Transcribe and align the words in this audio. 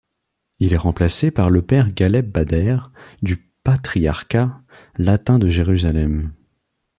Il 0.57 0.73
est 0.73 0.77
remplacé 0.77 1.29
par 1.29 1.51
le 1.51 1.61
père 1.61 1.91
Ghaleb 1.93 2.31
Bader 2.31 2.75
du 3.21 3.37
Patriarcat 3.63 4.59
latin 4.95 5.37
de 5.37 5.47
Jérusalem. 5.47 6.33